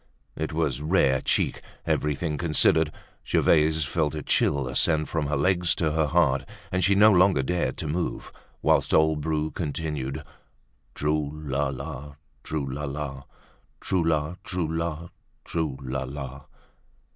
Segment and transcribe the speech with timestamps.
[0.35, 2.91] It was rare cheek, everything considered.
[3.23, 7.43] Gervaise felt a chill ascend from her legs to her heart, and she no longer
[7.43, 8.31] dared to move,
[8.63, 10.23] whilst old Bru continued:
[10.95, 13.25] "Trou la la, trou la la,
[13.79, 15.09] Trou la, trou la,
[15.45, 16.45] trou la la!"